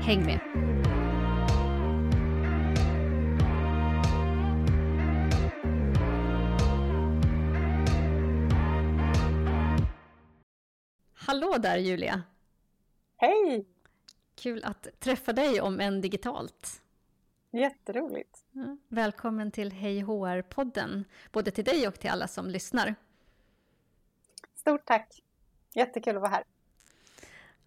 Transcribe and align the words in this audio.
Häng 0.00 0.26
med! 0.26 0.40
Hallå 11.14 11.58
där 11.58 11.76
Julia! 11.76 12.22
Hej! 13.16 13.66
Kul 14.34 14.64
att 14.64 15.00
träffa 15.00 15.32
dig 15.32 15.60
om 15.60 15.80
en 15.80 16.00
digitalt. 16.00 16.82
Jätteroligt. 17.50 18.44
Välkommen 18.88 19.50
till 19.50 19.72
Hej 19.72 20.02
HR-podden, 20.02 21.04
både 21.32 21.50
till 21.50 21.64
dig 21.64 21.88
och 21.88 22.00
till 22.00 22.10
alla 22.10 22.28
som 22.28 22.50
lyssnar. 22.50 22.94
Stort 24.54 24.84
tack! 24.84 25.22
Jättekul 25.74 26.16
att 26.16 26.22
vara 26.22 26.30
här. 26.30 26.44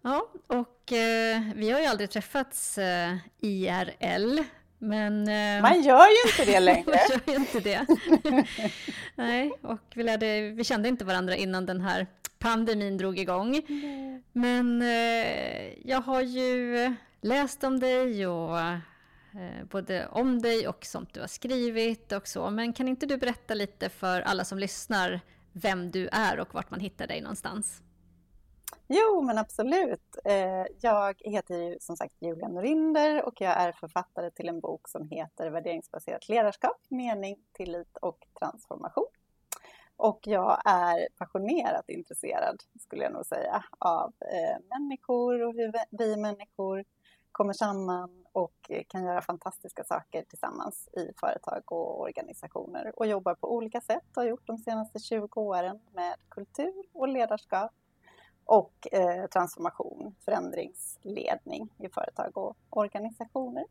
Ja, 0.02 0.28
och 0.46 0.92
eh, 0.92 1.42
vi 1.54 1.70
har 1.70 1.80
ju 1.80 1.86
aldrig 1.86 2.10
träffats 2.10 2.78
eh, 2.78 3.16
IRL. 3.40 4.40
Men, 4.78 5.28
eh, 5.28 5.62
Man 5.62 5.82
gör 5.82 6.06
ju 6.06 6.30
inte 6.30 6.52
det 6.52 6.60
längre. 6.70 6.84
man 6.86 6.96
gör 7.10 7.20
ju 7.26 7.34
inte 7.34 7.60
det. 7.60 7.86
Nej, 9.14 9.52
och 9.62 9.80
vi, 9.94 10.02
lärde, 10.02 10.50
vi 10.50 10.64
kände 10.64 10.88
inte 10.88 11.04
varandra 11.04 11.36
innan 11.36 11.66
den 11.66 11.80
här 11.80 12.06
pandemin 12.38 12.96
drog 12.96 13.18
igång. 13.18 13.56
Mm. 13.68 14.22
Men 14.32 14.82
eh, 14.82 15.88
jag 15.88 16.00
har 16.00 16.20
ju 16.22 16.94
läst 17.20 17.64
om 17.64 17.80
dig 17.80 18.26
och 18.26 18.58
eh, 18.60 18.78
både 19.70 20.06
om 20.06 20.42
dig 20.42 20.68
och 20.68 20.84
sånt 20.84 21.14
du 21.14 21.20
har 21.20 21.26
skrivit 21.26 22.12
och 22.12 22.28
så. 22.28 22.50
Men 22.50 22.72
kan 22.72 22.88
inte 22.88 23.06
du 23.06 23.16
berätta 23.16 23.54
lite 23.54 23.88
för 23.88 24.20
alla 24.20 24.44
som 24.44 24.58
lyssnar 24.58 25.20
vem 25.52 25.90
du 25.90 26.08
är 26.12 26.40
och 26.40 26.54
vart 26.54 26.70
man 26.70 26.80
hittar 26.80 27.06
dig 27.06 27.20
någonstans? 27.20 27.82
Jo, 28.94 29.22
men 29.22 29.38
absolut. 29.38 30.16
Eh, 30.24 30.64
jag 30.80 31.22
heter 31.24 31.58
ju 31.58 31.76
som 31.80 31.96
sagt 31.96 32.14
Julia 32.20 32.48
Norinder 32.48 33.24
och 33.24 33.40
jag 33.40 33.52
är 33.52 33.72
författare 33.72 34.30
till 34.30 34.48
en 34.48 34.60
bok 34.60 34.88
som 34.88 35.08
heter 35.08 35.50
Värderingsbaserat 35.50 36.28
ledarskap, 36.28 36.76
mening, 36.88 37.36
tillit 37.52 37.96
och 37.96 38.26
transformation. 38.38 39.06
Och 39.96 40.20
jag 40.22 40.62
är 40.64 41.08
passionerat 41.16 41.88
intresserad, 41.88 42.62
skulle 42.80 43.02
jag 43.02 43.12
nog 43.12 43.26
säga, 43.26 43.64
av 43.78 44.12
eh, 44.20 44.78
människor 44.78 45.42
och 45.42 45.54
hur 45.54 45.72
vi 45.90 46.16
människor 46.16 46.84
kommer 47.32 47.52
samman 47.52 48.24
och 48.32 48.70
kan 48.88 49.04
göra 49.04 49.20
fantastiska 49.22 49.84
saker 49.84 50.24
tillsammans 50.28 50.88
i 50.92 51.12
företag 51.20 51.72
och 51.72 52.00
organisationer 52.00 52.92
och 52.96 53.06
jobbar 53.06 53.34
på 53.34 53.54
olika 53.54 53.80
sätt 53.80 54.16
och 54.16 54.22
har 54.22 54.28
gjort 54.28 54.46
de 54.46 54.58
senaste 54.58 54.98
20 54.98 55.40
åren 55.40 55.80
med 55.92 56.14
kultur 56.28 56.84
och 56.92 57.08
ledarskap 57.08 57.72
och 58.44 58.88
eh, 58.92 59.26
transformation, 59.26 60.14
förändringsledning 60.24 61.68
i 61.78 61.88
företag 61.88 62.38
och 62.38 62.56
organisationer. 62.70 63.64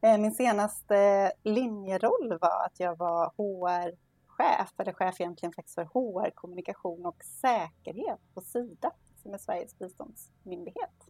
Eh, 0.00 0.18
min 0.18 0.34
senaste 0.34 1.32
linjeroll 1.42 2.38
var 2.40 2.64
att 2.64 2.80
jag 2.80 2.96
var 2.96 3.32
HR-chef, 3.36 4.72
eller 4.78 4.92
chef 4.92 5.20
egentligen 5.20 5.52
faktiskt 5.52 5.74
för 5.74 5.84
HR, 5.84 6.30
kommunikation 6.30 7.06
och 7.06 7.24
säkerhet 7.24 8.20
på 8.34 8.40
Sida, 8.40 8.90
som 9.22 9.34
är 9.34 9.38
Sveriges 9.38 9.78
biståndsmyndighet. 9.78 11.08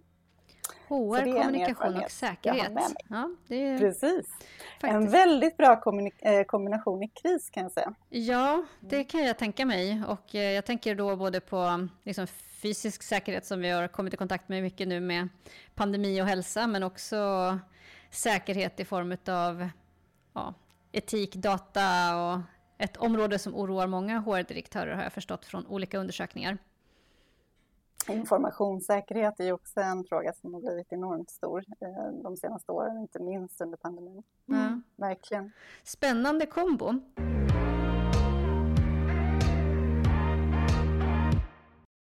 HR, 0.89 1.43
kommunikation 1.43 1.97
och 1.97 2.11
säkerhet. 2.11 2.73
Ja, 3.09 3.31
är 3.49 3.79
Precis. 3.79 4.27
Faktiskt. 4.81 4.95
En 4.95 5.11
väldigt 5.11 5.57
bra 5.57 5.83
eh, 6.21 6.45
kombination 6.45 7.03
i 7.03 7.09
kris 7.09 7.51
kan 7.51 7.63
jag 7.63 7.73
säga. 7.73 7.95
Ja, 8.09 8.65
det 8.81 9.05
kan 9.05 9.25
jag 9.25 9.39
tänka 9.39 9.67
mig. 9.67 10.03
Och 10.09 10.35
eh, 10.35 10.53
jag 10.53 10.65
tänker 10.65 10.95
då 10.95 11.17
både 11.17 11.41
på 11.41 11.89
liksom 12.05 12.27
fysisk 12.63 13.03
säkerhet 13.03 13.47
som 13.47 13.61
vi 13.61 13.71
har 13.71 13.89
kommit 13.89 14.15
i 14.15 14.17
kontakt 14.17 14.49
med 14.49 14.63
mycket 14.63 14.89
nu 14.89 15.01
med 15.01 15.29
pandemi 15.75 16.23
och 16.23 16.27
hälsa, 16.27 16.67
men 16.67 16.83
också 16.83 17.59
säkerhet 18.11 18.81
i 18.81 18.85
form 18.85 19.17
av 19.29 19.69
ja, 20.35 20.55
etik, 20.93 21.35
data 21.35 22.17
och 22.17 22.41
ett 22.79 22.97
område 22.97 23.39
som 23.39 23.55
oroar 23.55 23.87
många 23.87 24.19
HR-direktörer 24.19 24.95
har 24.95 25.03
jag 25.03 25.13
förstått 25.13 25.45
från 25.45 25.67
olika 25.67 25.99
undersökningar. 25.99 26.59
Informationssäkerhet 28.09 29.41
är 29.41 29.45
ju 29.45 29.53
också 29.53 29.81
en 29.81 30.05
fråga 30.05 30.33
som 30.33 30.55
har 30.55 30.61
blivit 30.61 30.93
enormt 30.93 31.31
stor 31.31 31.65
eh, 31.81 32.23
de 32.23 32.37
senaste 32.37 32.73
åren, 32.73 32.99
inte 32.99 33.23
minst 33.23 33.61
under 33.61 33.77
pandemin. 33.77 34.23
Mm. 34.49 34.61
Mm, 34.61 34.83
verkligen. 34.97 35.53
Spännande 35.83 36.47
kombo. 36.47 36.95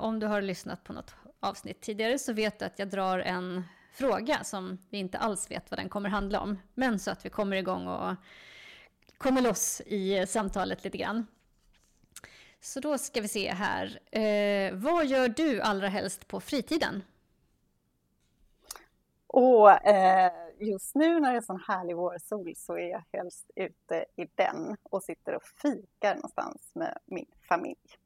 Om 0.09 0.19
du 0.19 0.27
har 0.27 0.43
lyssnat 0.43 0.85
på 0.85 0.93
något 0.93 1.15
avsnitt 1.41 1.81
tidigare 1.81 2.19
så 2.19 2.33
vet 2.33 2.59
du 2.59 2.65
att 2.65 2.79
jag 2.79 2.89
drar 2.89 3.19
en 3.19 3.65
fråga 3.93 4.45
som 4.45 4.79
vi 4.91 4.99
inte 4.99 5.19
alls 5.19 5.51
vet 5.51 5.71
vad 5.71 5.79
den 5.79 5.89
kommer 5.89 6.09
handla 6.09 6.41
om. 6.41 6.59
Men 6.75 6.99
så 6.99 7.11
att 7.11 7.27
vi 7.27 7.31
kommer 7.31 7.57
igång 7.57 7.87
och 7.87 8.15
kommer 9.19 9.43
loss 9.43 9.81
i 9.87 10.27
samtalet 10.29 10.85
lite 10.85 10.99
grann. 10.99 11.27
Så 12.61 12.81
då 12.81 12.99
ska 12.99 13.21
vi 13.21 13.29
se 13.29 13.53
här. 13.53 14.01
Eh, 14.19 14.75
vad 14.75 15.07
gör 15.07 15.29
du 15.29 15.61
allra 15.61 15.89
helst 15.89 16.29
på 16.29 16.41
fritiden? 16.41 17.03
Och, 19.27 19.87
eh, 19.87 20.33
just 20.59 20.95
nu 20.95 21.21
när 21.21 21.33
det 21.33 21.39
är 21.39 21.43
sån 21.43 21.63
härlig 21.69 21.97
vårsol 21.97 22.53
så 22.57 22.79
är 22.79 22.91
jag 22.91 23.05
helst 23.13 23.51
ute 23.57 24.05
i 24.17 24.27
den 24.35 24.77
och 24.83 25.03
sitter 25.03 25.35
och 25.35 25.45
fikar 25.63 26.15
någonstans 26.15 26.71
med 26.75 26.99
min 27.07 27.31
familj. 27.49 27.99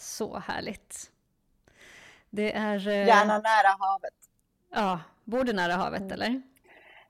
Så 0.00 0.38
härligt. 0.38 1.10
Det 2.30 2.56
är... 2.56 2.88
Eh... 2.88 3.06
Gärna 3.06 3.38
nära 3.38 3.76
havet. 3.78 4.14
Ja, 4.70 5.00
bor 5.24 5.44
du 5.44 5.52
nära 5.52 5.72
havet 5.72 6.00
mm. 6.00 6.12
eller? 6.12 6.42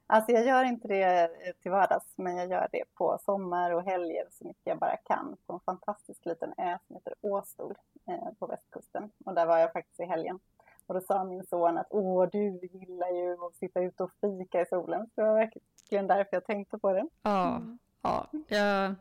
Alltså 0.07 0.33
jag 0.33 0.47
gör 0.47 0.65
inte 0.65 0.89
det 0.89 1.23
eh, 1.23 1.53
till 1.63 1.71
vardags, 1.71 2.13
men 2.17 2.37
jag 2.37 2.51
gör 2.51 2.69
det 2.73 2.85
på 2.95 3.19
sommar 3.25 3.71
och 3.71 3.85
helger 3.85 4.25
så 4.31 4.47
mycket 4.47 4.63
jag 4.65 4.79
bara 4.79 4.97
kan 4.97 5.37
på 5.47 5.53
en 5.53 5.61
fantastisk 5.61 6.27
liten 6.27 6.55
ö 6.59 6.79
som 6.87 6.97
heter 6.97 7.15
Åstol 7.21 7.75
eh, 8.09 8.33
på 8.39 8.47
västkusten. 8.47 9.11
Och 9.25 9.35
där 9.35 9.47
var 9.47 9.59
jag 9.59 9.73
faktiskt 9.73 10.01
i 10.01 10.05
helgen. 10.05 10.41
Och 10.87 10.95
då 10.95 11.01
sa 11.01 11.25
min 11.25 11.47
son 11.47 11.79
att 11.79 11.87
åh, 11.91 12.29
du 12.33 12.59
gillar 12.73 13.11
ju 13.11 13.47
att 13.47 13.55
sitta 13.55 13.81
ute 13.81 14.03
och 14.03 14.11
fika 14.21 14.61
i 14.61 14.67
solen. 14.67 15.11
Så 15.15 15.21
det 15.21 15.27
var 15.27 15.35
verkligen 15.35 16.07
därför 16.07 16.37
jag 16.37 16.47
tänkte 16.47 16.79
på 16.79 16.93
det. 16.93 17.07
Ja, 17.23 17.57
mm. 17.57 17.79
ja 18.03 18.27
jag, 18.49 18.95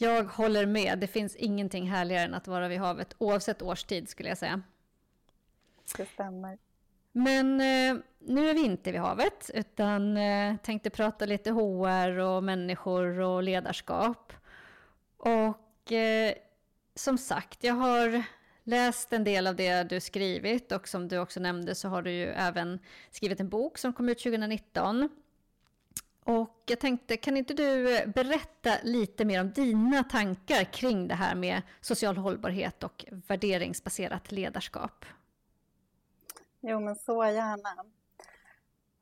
jag 0.00 0.24
håller 0.24 0.66
med. 0.66 0.98
Det 0.98 1.06
finns 1.06 1.36
ingenting 1.36 1.90
härligare 1.90 2.24
än 2.24 2.34
att 2.34 2.48
vara 2.48 2.68
vid 2.68 2.78
havet 2.78 3.14
oavsett 3.18 3.62
årstid 3.62 4.08
skulle 4.08 4.28
jag 4.28 4.38
säga. 4.38 4.62
Det 5.96 6.06
stämmer. 6.06 6.58
Men 7.12 7.60
eh, 7.60 8.02
nu 8.18 8.50
är 8.50 8.54
vi 8.54 8.64
inte 8.64 8.92
vid 8.92 9.00
havet, 9.00 9.50
utan 9.54 10.16
eh, 10.16 10.56
tänkte 10.56 10.90
prata 10.90 11.26
lite 11.26 11.50
HR 11.50 12.18
och 12.18 12.44
människor 12.44 13.20
och 13.20 13.42
ledarskap. 13.42 14.32
Och 15.16 15.92
eh, 15.92 16.34
som 16.94 17.18
sagt, 17.18 17.64
jag 17.64 17.74
har 17.74 18.22
läst 18.64 19.12
en 19.12 19.24
del 19.24 19.46
av 19.46 19.56
det 19.56 19.82
du 19.82 20.00
skrivit 20.00 20.72
och 20.72 20.88
som 20.88 21.08
du 21.08 21.18
också 21.18 21.40
nämnde 21.40 21.74
så 21.74 21.88
har 21.88 22.02
du 22.02 22.10
ju 22.10 22.26
även 22.26 22.78
skrivit 23.10 23.40
en 23.40 23.48
bok 23.48 23.78
som 23.78 23.92
kom 23.92 24.08
ut 24.08 24.18
2019. 24.18 25.08
Och 26.24 26.62
jag 26.66 26.80
tänkte, 26.80 27.16
kan 27.16 27.36
inte 27.36 27.54
du 27.54 27.96
eh, 27.96 28.08
berätta 28.08 28.70
lite 28.82 29.24
mer 29.24 29.40
om 29.40 29.52
dina 29.52 30.04
tankar 30.04 30.64
kring 30.64 31.08
det 31.08 31.14
här 31.14 31.34
med 31.34 31.62
social 31.80 32.16
hållbarhet 32.16 32.84
och 32.84 33.04
värderingsbaserat 33.26 34.32
ledarskap? 34.32 35.04
Jo, 36.60 36.80
men 36.80 36.96
så 36.96 37.24
gärna. 37.24 37.84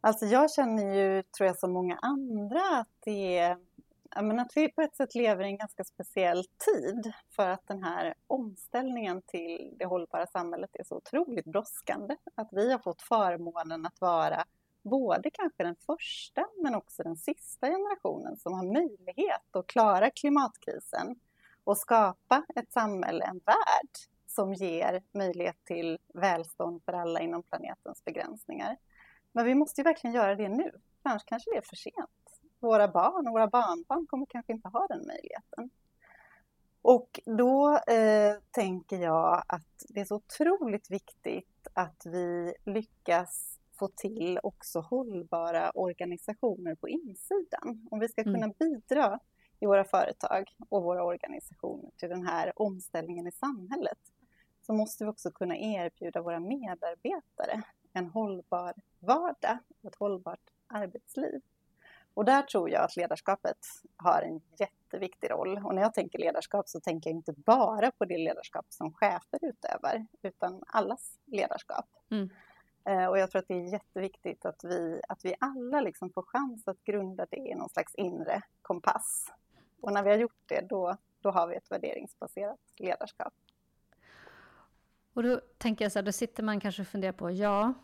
Alltså 0.01 0.27
jag 0.27 0.53
känner 0.53 0.95
ju, 0.95 1.23
tror 1.23 1.47
jag, 1.47 1.59
som 1.59 1.73
många 1.73 1.99
andra 2.03 2.61
att 2.81 2.89
det 3.05 3.39
är 3.39 3.59
men 4.17 4.39
att 4.39 4.53
vi 4.57 4.69
på 4.69 4.83
ett 4.83 4.97
sätt 4.97 5.15
lever 5.15 5.45
i 5.45 5.47
en 5.47 5.57
ganska 5.57 5.85
speciell 5.85 6.45
tid 6.45 7.13
för 7.37 7.49
att 7.49 7.67
den 7.67 7.83
här 7.83 8.15
omställningen 8.27 9.23
till 9.23 9.75
det 9.79 9.85
hållbara 9.85 10.27
samhället 10.27 10.71
är 10.73 10.85
så 10.85 10.97
otroligt 10.97 11.45
brådskande. 11.45 12.17
Att 12.35 12.49
vi 12.53 12.73
har 12.73 12.79
fått 12.79 13.03
förmånen 13.03 13.87
att 13.87 14.01
vara 14.01 14.45
både 14.89 15.31
kanske 15.31 15.63
den 15.63 15.77
första 15.87 16.47
men 16.63 16.75
också 16.75 17.03
den 17.03 17.17
sista 17.17 17.67
generationen 17.67 18.37
som 18.37 18.53
har 18.53 18.65
möjlighet 18.65 19.57
att 19.57 19.67
klara 19.67 20.11
klimatkrisen 20.11 21.21
och 21.65 21.79
skapa 21.79 22.45
ett 22.57 22.73
samhälle, 22.73 23.25
en 23.25 23.41
värld 23.45 23.91
som 24.27 24.55
ger 24.55 25.03
möjlighet 25.13 25.65
till 25.65 25.99
välstånd 26.15 26.83
för 26.85 26.93
alla 26.93 27.21
inom 27.21 27.43
planetens 27.43 28.05
begränsningar. 28.05 28.77
Men 29.33 29.45
vi 29.45 29.55
måste 29.55 29.81
ju 29.81 29.85
verkligen 29.85 30.15
göra 30.15 30.35
det 30.35 30.49
nu, 30.49 30.73
annars 31.03 31.25
kanske 31.25 31.51
det 31.51 31.57
är 31.57 31.63
för 31.63 31.77
sent. 31.77 32.41
Våra 32.61 32.89
barn 32.89 33.27
och 33.27 33.33
våra 33.33 33.49
barnbarn 33.49 34.07
kommer 34.07 34.27
kanske 34.27 34.53
inte 34.53 34.69
ha 34.69 34.87
den 34.87 35.07
möjligheten. 35.07 35.71
Och 36.83 37.21
då 37.25 37.75
eh, 37.77 38.37
tänker 38.51 38.97
jag 38.97 39.43
att 39.47 39.85
det 39.89 40.01
är 40.01 40.05
så 40.05 40.15
otroligt 40.17 40.91
viktigt 40.91 41.69
att 41.73 42.03
vi 42.05 42.55
lyckas 42.65 43.59
få 43.79 43.89
till 43.89 44.39
också 44.43 44.81
hållbara 44.81 45.71
organisationer 45.71 46.75
på 46.75 46.89
insidan. 46.89 47.89
Om 47.91 47.99
vi 47.99 48.09
ska 48.09 48.23
mm. 48.23 48.35
kunna 48.35 48.55
bidra 48.59 49.21
i 49.61 49.67
våra 49.67 49.85
företag 49.85 50.45
och 50.69 50.83
våra 50.83 51.05
organisationer 51.05 51.91
till 51.97 52.09
den 52.09 52.27
här 52.27 52.53
omställningen 52.57 53.27
i 53.27 53.33
samhället 53.33 53.99
så 54.63 54.73
måste 54.73 55.05
vi 55.05 55.11
också 55.11 55.31
kunna 55.31 55.57
erbjuda 55.57 56.23
våra 56.23 56.41
medarbetare 56.41 57.63
en 57.93 58.07
hållbar 58.07 58.75
vardag 59.01 59.59
och 59.83 59.89
ett 59.89 59.97
hållbart 59.99 60.51
arbetsliv. 60.67 61.41
Och 62.15 62.25
där 62.25 62.43
tror 62.43 62.71
jag 62.71 62.85
att 62.85 62.97
ledarskapet 62.97 63.59
har 63.97 64.23
en 64.23 64.41
jätteviktig 64.59 65.31
roll. 65.31 65.61
Och 65.65 65.75
när 65.75 65.83
jag 65.83 65.95
tänker 65.95 66.19
ledarskap 66.19 66.69
så 66.69 66.81
tänker 66.81 67.11
jag 67.11 67.17
inte 67.17 67.33
bara 67.33 67.91
på 67.91 68.05
det 68.05 68.19
ledarskap 68.19 68.67
som 68.69 68.93
chefer 68.93 69.39
utövar, 69.43 70.07
utan 70.23 70.63
allas 70.67 71.19
ledarskap. 71.27 71.87
Mm. 72.11 72.31
Eh, 72.89 73.07
och 73.07 73.19
jag 73.19 73.31
tror 73.31 73.39
att 73.39 73.49
det 73.49 73.55
är 73.55 73.73
jätteviktigt 73.73 74.45
att 74.45 74.65
vi, 74.65 75.01
att 75.09 75.25
vi 75.25 75.35
alla 75.41 75.81
liksom 75.81 76.11
får 76.11 76.23
chans 76.23 76.69
att 76.69 76.85
grunda 76.85 77.27
det 77.31 77.37
i 77.37 77.55
någon 77.55 77.69
slags 77.69 77.95
inre 77.95 78.43
kompass. 78.63 79.33
Och 79.81 79.93
när 79.93 80.03
vi 80.03 80.11
har 80.11 80.17
gjort 80.17 80.43
det, 80.47 80.61
då, 80.69 80.97
då 81.21 81.31
har 81.31 81.47
vi 81.47 81.55
ett 81.57 81.71
värderingsbaserat 81.71 82.59
ledarskap. 82.77 83.35
Och 85.13 85.23
då 85.23 85.41
tänker 85.59 85.85
jag 85.85 85.93
så 85.93 85.99
här, 85.99 86.07
då 86.07 86.13
sitter 86.13 86.43
man 86.43 86.61
kanske 86.61 86.83
och 86.83 86.89
funderar 86.89 87.13
på, 87.13 87.31
ja, 87.31 87.75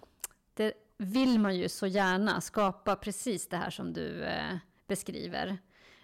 det 0.54 0.72
vill 0.96 1.38
man 1.38 1.56
ju 1.56 1.68
så 1.68 1.86
gärna 1.86 2.40
skapa 2.40 2.96
precis 2.96 3.48
det 3.48 3.56
här 3.56 3.70
som 3.70 3.92
du 3.92 4.24
eh, 4.24 4.56
beskriver. 4.86 5.58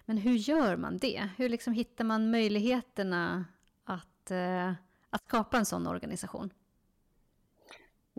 Men 0.05 0.17
hur 0.17 0.33
gör 0.33 0.77
man 0.77 0.97
det? 0.97 1.29
Hur 1.37 1.49
liksom 1.49 1.73
hittar 1.73 2.03
man 2.03 2.31
möjligheterna 2.31 3.45
att, 3.83 4.31
eh, 4.31 4.73
att 5.09 5.23
skapa 5.27 5.57
en 5.57 5.65
sån 5.65 5.87
organisation? 5.87 6.53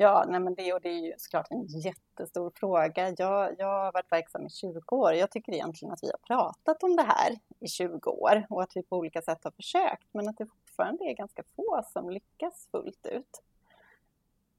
Ja, 0.03 0.25
nej 0.29 0.41
men 0.41 0.55
det, 0.55 0.73
och 0.73 0.81
det 0.81 0.89
är 0.89 1.01
ju 1.01 1.13
såklart 1.17 1.51
en 1.51 1.67
jättestor 1.67 2.53
fråga. 2.55 3.15
Jag, 3.17 3.55
jag 3.59 3.67
har 3.67 3.93
varit 3.93 4.13
verksam 4.13 4.47
i 4.47 4.51
20 4.51 4.97
år. 4.97 5.15
Jag 5.15 5.31
tycker 5.31 5.53
egentligen 5.53 5.93
att 5.93 6.03
vi 6.03 6.07
har 6.07 6.19
pratat 6.37 6.83
om 6.83 6.97
det 6.97 7.03
här 7.03 7.39
i 7.61 7.69
20 7.69 8.11
år 8.11 8.47
och 8.51 8.63
att 8.63 8.77
vi 8.77 8.83
på 8.83 8.97
olika 8.97 9.23
sätt 9.23 9.45
har 9.45 9.51
försökt, 9.51 10.09
men 10.13 10.29
att 10.29 10.39
det 10.39 10.47
fortfarande 10.47 11.05
är 11.05 11.15
ganska 11.15 11.43
få 11.57 11.83
som 11.93 12.11
lyckas 12.11 12.69
fullt 12.71 13.07
ut. 13.07 13.43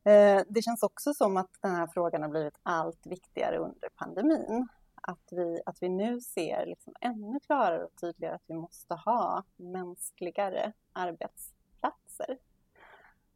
Eh, 0.04 0.42
det 0.48 0.62
känns 0.62 0.84
också 0.84 1.13
som 1.13 1.38
att 1.38 1.51
den 1.62 1.75
här 1.75 1.88
frågan 1.88 2.22
har 2.22 2.30
blivit 2.30 2.60
allt 2.63 3.07
viktigare 3.07 3.57
under 3.57 3.89
pandemin. 3.96 4.68
Att 5.01 5.28
vi, 5.31 5.62
att 5.66 5.84
vi 5.84 5.89
nu 5.89 6.22
ser 6.22 6.66
liksom 6.66 6.94
ännu 7.01 7.39
klarare 7.39 7.84
och 7.84 7.96
tydligare 8.01 8.36
att 8.36 8.46
vi 8.48 8.54
måste 8.54 8.94
ha 8.94 9.44
mänskligare 9.56 10.74
arbetsplatser. 10.94 12.38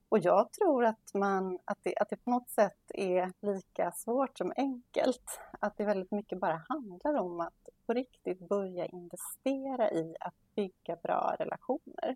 Och 0.09 0.19
jag 0.19 0.51
tror 0.51 0.86
att, 0.86 1.13
man, 1.13 1.59
att, 1.65 1.77
det, 1.81 1.95
att 1.98 2.09
det 2.09 2.15
på 2.15 2.30
något 2.30 2.50
sätt 2.50 2.92
är 2.94 3.33
lika 3.42 3.92
svårt 3.92 4.38
som 4.38 4.54
enkelt. 4.56 5.39
Att 5.59 5.77
det 5.77 5.86
väldigt 5.86 6.12
mycket 6.12 6.39
bara 6.39 6.65
handlar 6.69 7.13
om 7.13 7.39
att 7.39 7.69
på 7.86 7.94
riktigt 7.94 8.39
börja 8.39 8.86
investera 8.86 9.92
i 9.92 10.15
att 10.19 10.36
bygga 10.56 10.95
bra 11.04 11.36
relationer. 11.39 12.15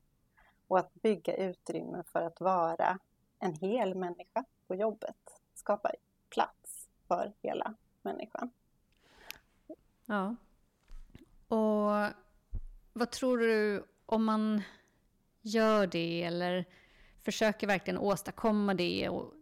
Och 0.68 0.80
att 0.80 0.94
bygga 0.94 1.36
utrymme 1.36 2.04
för 2.04 2.22
att 2.22 2.42
vara 2.42 3.00
en 3.40 3.54
hel 3.54 3.96
människa 3.96 4.44
på 4.68 4.76
jobbet. 4.76 5.42
Skapa 5.54 5.92
plats 6.30 6.90
för 7.08 7.34
hela 7.42 7.74
människan. 8.02 8.52
Ja. 10.06 10.36
Och 11.48 12.14
vad 12.94 13.12
tror 13.12 13.38
du 13.38 13.86
om 14.06 14.26
man 14.26 14.62
gör 15.42 15.88
det 15.88 16.24
eller 16.24 16.66
försöker 17.24 17.68
verkligen 17.68 17.98
åstadkomma 17.98 18.74
det? 18.74 19.10
Och 19.10 19.34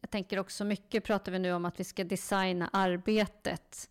jag 0.00 0.10
tänker 0.10 0.38
också 0.38 0.64
mycket 0.64 1.04
pratar 1.04 1.32
vi 1.32 1.38
nu 1.38 1.52
om 1.52 1.64
att 1.64 1.80
vi 1.80 1.84
ska 1.84 2.04
designa 2.04 2.70
arbetet 2.72 3.90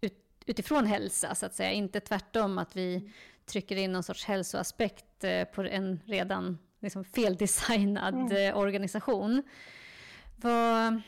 ut, 0.00 0.14
utifrån 0.46 0.86
hälsa 0.86 1.34
så 1.34 1.46
att 1.46 1.54
säga. 1.54 1.70
Inte 1.70 2.00
tvärtom 2.00 2.58
att 2.58 2.76
vi 2.76 3.12
trycker 3.46 3.76
in 3.76 3.92
någon 3.92 4.02
sorts 4.02 4.24
hälsoaspekt 4.24 5.24
eh, 5.24 5.44
på 5.44 5.62
en 5.62 6.00
redan 6.06 6.58
liksom 6.80 7.04
feldesignad 7.04 8.14
mm. 8.14 8.36
Eh, 8.36 8.58
organisation. 8.58 9.42
Vad, 10.36 11.00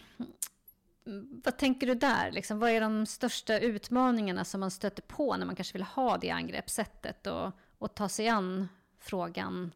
vad 1.45 1.59
tänker 1.59 1.87
du 1.87 1.95
där? 1.95 2.31
Liksom, 2.31 2.59
vad 2.59 2.71
är 2.71 2.81
de 2.81 3.07
största 3.07 3.59
utmaningarna 3.59 4.45
som 4.45 4.61
man 4.61 4.71
stöter 4.71 5.03
på 5.03 5.37
när 5.37 5.47
man 5.47 5.57
kanske 5.57 5.73
vill 5.73 5.83
ha 5.83 6.19
det 6.19 6.31
angreppssättet 6.31 7.27
och, 7.27 7.53
och 7.79 7.95
ta 7.95 8.09
sig 8.09 8.29
an 8.29 8.69
frågan 8.99 9.73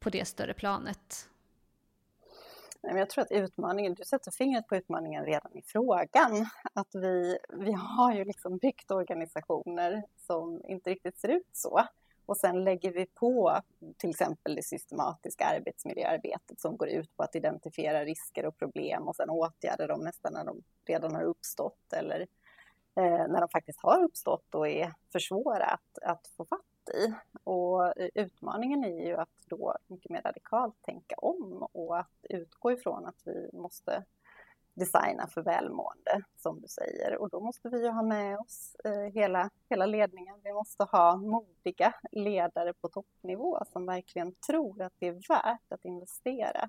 på 0.00 0.10
det 0.10 0.24
större 0.24 0.54
planet? 0.54 1.28
Jag 2.82 3.10
tror 3.10 3.22
att 3.22 3.32
utmaningen, 3.32 3.94
du 3.94 4.04
sätter 4.04 4.30
fingret 4.30 4.66
på 4.66 4.76
utmaningen 4.76 5.24
redan 5.24 5.56
i 5.56 5.62
frågan. 5.62 6.46
Att 6.72 6.94
vi, 6.94 7.38
vi 7.48 7.72
har 7.72 8.14
ju 8.14 8.24
liksom 8.24 8.58
byggt 8.58 8.90
organisationer 8.90 10.04
som 10.26 10.62
inte 10.64 10.90
riktigt 10.90 11.18
ser 11.18 11.28
ut 11.28 11.48
så. 11.52 11.86
Och 12.26 12.36
sen 12.36 12.64
lägger 12.64 12.92
vi 12.92 13.06
på 13.06 13.60
till 13.96 14.10
exempel 14.10 14.54
det 14.54 14.62
systematiska 14.62 15.44
arbetsmiljöarbetet 15.44 16.60
som 16.60 16.76
går 16.76 16.88
ut 16.88 17.16
på 17.16 17.22
att 17.22 17.34
identifiera 17.34 18.04
risker 18.04 18.46
och 18.46 18.58
problem 18.58 19.08
och 19.08 19.16
sen 19.16 19.30
åtgärda 19.30 19.86
dem 19.86 20.00
nästan 20.00 20.32
när 20.32 20.44
de 20.44 20.62
redan 20.86 21.14
har 21.14 21.22
uppstått 21.22 21.92
eller 21.92 22.20
eh, 22.96 23.28
när 23.28 23.40
de 23.40 23.48
faktiskt 23.48 23.78
har 23.82 24.02
uppstått 24.02 24.54
och 24.54 24.68
är 24.68 24.92
för 25.12 25.18
svåra 25.18 25.64
att, 25.64 25.98
att 26.02 26.26
få 26.36 26.44
fatt 26.44 26.69
i. 26.88 27.14
Och 27.44 27.92
utmaningen 27.96 28.84
är 28.84 29.06
ju 29.06 29.16
att 29.16 29.28
då 29.46 29.76
mycket 29.86 30.10
mer 30.10 30.22
radikalt 30.22 30.82
tänka 30.82 31.14
om 31.18 31.68
och 31.72 31.98
att 31.98 32.26
utgå 32.28 32.72
ifrån 32.72 33.06
att 33.06 33.22
vi 33.24 33.50
måste 33.52 34.04
designa 34.74 35.26
för 35.26 35.42
välmående, 35.42 36.22
som 36.36 36.60
du 36.60 36.68
säger. 36.68 37.16
Och 37.16 37.30
då 37.30 37.40
måste 37.40 37.68
vi 37.68 37.82
ju 37.82 37.88
ha 37.88 38.02
med 38.02 38.38
oss 38.38 38.76
eh, 38.84 39.12
hela, 39.14 39.50
hela 39.68 39.86
ledningen. 39.86 40.40
Vi 40.44 40.52
måste 40.52 40.84
ha 40.84 41.16
modiga 41.16 41.94
ledare 42.12 42.72
på 42.72 42.88
toppnivå 42.88 43.64
som 43.72 43.86
verkligen 43.86 44.34
tror 44.34 44.82
att 44.82 44.92
det 44.98 45.06
är 45.06 45.28
värt 45.28 45.72
att 45.72 45.84
investera 45.84 46.68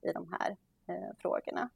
i 0.00 0.12
de 0.12 0.32
här 0.32 0.56
eh, 0.86 1.16
frågorna. 1.18 1.70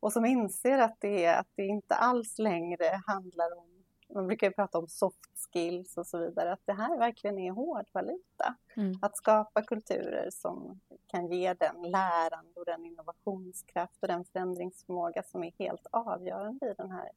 Och 0.00 0.12
som 0.12 0.24
inser 0.24 0.78
att 0.78 0.96
det, 1.00 1.26
att 1.26 1.48
det 1.54 1.66
inte 1.66 1.94
alls 1.94 2.38
längre 2.38 3.02
handlar 3.06 3.58
om 3.58 3.69
man 4.14 4.26
brukar 4.26 4.46
ju 4.46 4.52
prata 4.52 4.78
om 4.78 4.88
soft 4.88 5.48
skills 5.52 5.96
och 5.96 6.06
så 6.06 6.18
vidare, 6.18 6.52
att 6.52 6.66
det 6.66 6.72
här 6.72 6.98
verkligen 6.98 7.38
är 7.38 7.50
hårdvaluta. 7.50 8.54
Mm. 8.74 8.98
Att 9.02 9.16
skapa 9.16 9.62
kulturer 9.62 10.28
som 10.30 10.80
kan 11.06 11.32
ge 11.32 11.54
den 11.54 11.82
lärande 11.82 12.60
och 12.60 12.66
den 12.66 12.86
innovationskraft 12.86 14.02
och 14.02 14.08
den 14.08 14.24
förändringsförmåga 14.24 15.22
som 15.22 15.44
är 15.44 15.52
helt 15.58 15.86
avgörande 15.90 16.70
i 16.70 16.74
den 16.76 16.90
här 16.90 17.10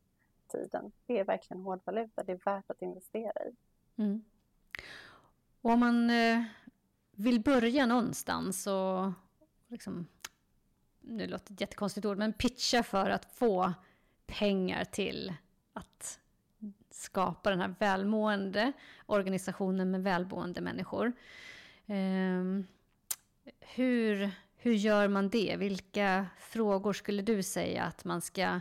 tiden. 0.48 0.92
Det 1.06 1.20
är 1.20 1.24
verkligen 1.24 1.64
hårdvaluta, 1.64 2.24
det 2.24 2.32
är 2.32 2.42
värt 2.46 2.70
att 2.70 2.82
investera 2.82 3.46
i. 3.46 3.56
Mm. 4.02 4.24
Och 5.62 5.72
om 5.72 5.80
man 5.80 6.10
eh, 6.10 6.44
vill 7.12 7.42
börja 7.42 7.86
någonstans 7.86 8.68
och 8.68 9.12
liksom, 9.68 10.08
nu 11.02 11.28
låter 11.28 11.48
det 11.48 11.54
ett 11.54 11.62
jättekonstigt 11.62 12.06
ord, 12.06 12.18
men 12.18 12.34
pitcha 12.34 12.84
för 12.84 13.10
att 13.10 13.26
få 13.26 13.74
pengar 14.26 14.86
till 14.86 15.34
att 15.74 16.20
skapa 16.91 17.50
den 17.50 17.62
här 17.62 17.75
välmående 17.79 18.74
organisationen 19.05 19.91
med 19.91 20.03
välmående 20.03 20.62
människor. 20.62 21.13
Eh, 21.86 22.63
hur, 23.60 24.32
hur 24.58 24.74
gör 24.74 25.08
man 25.08 25.29
det? 25.29 25.55
Vilka 25.58 26.27
frågor 26.39 26.93
skulle 26.93 27.22
du 27.22 27.43
säga 27.43 27.84
att 27.84 28.05
man 28.05 28.22
ska, 28.22 28.60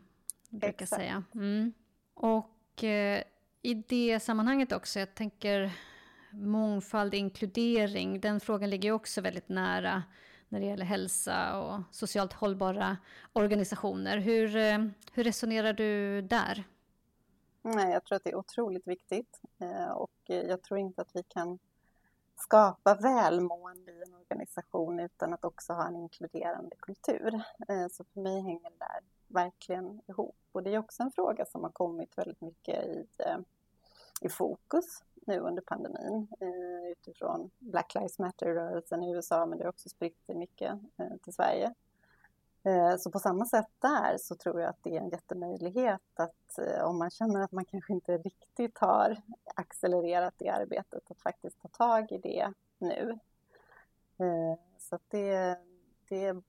brukar 0.60 0.84
Exakt. 0.84 1.02
säga. 1.02 1.24
Mm. 1.36 1.74
Och 2.14 2.84
eh, 2.84 3.24
i 3.62 3.74
det 3.74 4.20
sammanhanget 4.20 4.72
också, 4.72 5.00
jag 5.00 5.16
tänker 5.16 5.72
mångfald, 6.32 7.14
inkludering, 7.14 8.20
den 8.20 8.40
frågan 8.40 8.70
ligger 8.70 8.90
ju 8.90 8.94
också 8.94 9.22
väldigt 9.22 9.50
nära 9.50 10.04
när 10.50 10.60
det 10.60 10.66
gäller 10.66 10.86
hälsa 10.86 11.62
och 11.62 11.82
socialt 11.92 12.34
hållbara 12.34 12.98
organisationer. 13.34 14.18
Hur, 14.18 14.56
eh, 14.56 14.86
hur 15.14 15.24
resonerar 15.24 15.74
du 15.74 16.22
där? 16.22 16.64
Nej, 17.62 17.94
jag 17.94 18.04
tror 18.04 18.16
att 18.16 18.24
det 18.24 18.30
är 18.30 18.36
otroligt 18.36 18.88
viktigt 18.88 19.42
eh, 19.60 19.92
och 19.92 20.12
jag 20.26 20.62
tror 20.62 20.80
inte 20.80 21.02
att 21.02 21.10
vi 21.14 21.24
kan 21.24 21.60
skapa 22.36 22.96
välmående 22.96 23.92
i 23.92 24.04
en 24.08 24.14
organisation 24.14 25.00
utan 25.00 25.34
att 25.34 25.46
också 25.46 25.74
ha 25.74 25.88
en 25.88 25.96
inkluderande 25.96 26.76
kultur. 26.80 27.34
Eh, 27.68 27.88
så 27.92 28.04
för 28.14 28.22
mig 28.22 28.42
hänger 28.42 28.70
det 28.70 28.78
där 28.80 29.00
verkligen 29.34 30.02
ihop. 30.08 30.36
Och 30.52 30.64
det 30.64 30.74
är 30.74 30.78
också 30.78 31.04
en 31.04 31.12
fråga 31.12 31.46
som 31.46 31.64
har 31.64 31.70
kommit 31.70 32.18
väldigt 32.18 32.42
mycket 32.42 32.86
i, 32.86 33.08
eh, 33.18 33.38
i 34.22 34.30
fokus 34.30 35.04
nu 35.26 35.40
under 35.40 35.62
pandemin 35.62 36.28
eh, 36.40 36.92
utifrån 36.92 37.52
Black 37.60 37.96
Lives 37.96 38.20
Matter-rörelsen 38.20 39.04
i 39.04 39.12
USA, 39.12 39.46
men 39.46 39.58
det 39.58 39.64
har 39.64 39.70
också 39.70 39.90
spritt 39.90 40.26
sig 40.26 40.36
mycket 40.36 40.80
eh, 40.98 41.18
till 41.24 41.34
Sverige. 41.34 41.74
Så 43.00 43.12
på 43.12 43.20
samma 43.20 43.46
sätt 43.46 43.68
där 43.80 44.18
så 44.20 44.36
tror 44.36 44.62
jag 44.62 44.70
att 44.70 44.84
det 44.84 44.98
är 44.98 45.02
en 45.02 45.10
jättemöjlighet 45.10 46.02
att 46.16 46.60
om 46.84 46.98
man 46.98 47.10
känner 47.10 47.42
att 47.42 47.52
man 47.52 47.66
kanske 47.66 47.94
inte 47.94 48.18
riktigt 48.18 48.78
har 48.78 49.22
accelererat 49.56 50.34
det 50.38 50.50
arbetet, 50.50 51.12
att 51.12 51.22
faktiskt 51.22 51.62
ta 51.62 51.68
tag 51.68 52.12
i 52.12 52.18
det 52.18 52.54
nu. 52.78 53.20
Så 54.80 55.00
det, 55.08 55.58
det 56.14 56.42